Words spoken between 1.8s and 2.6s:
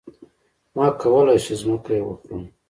يې وخورمه.